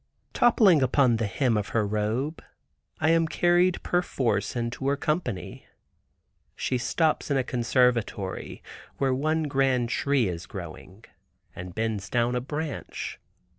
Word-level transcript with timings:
Toppling 0.33 0.81
upon 0.81 1.17
the 1.17 1.27
hem 1.27 1.55
of 1.55 1.67
her 1.77 1.85
robe, 1.85 2.43
I 2.99 3.11
am 3.11 3.27
carried 3.27 3.83
perforce 3.83 4.55
in 4.55 4.71
her 4.83 4.95
company. 4.97 5.67
She 6.55 6.79
stops 6.79 7.29
in 7.29 7.37
a 7.37 7.43
conservatory, 7.43 8.63
where 8.97 9.13
one 9.13 9.43
grand 9.43 9.89
tree 9.89 10.27
is 10.27 10.47
growing, 10.47 11.05
and 11.55 11.75
bends 11.75 12.09
down 12.09 12.33
a 12.35 12.41
branch. 12.41 13.19